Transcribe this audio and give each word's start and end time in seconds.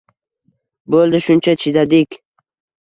Bo`ldi, 0.95 1.21
shuncha 1.27 1.57
chidadik 1.67 2.21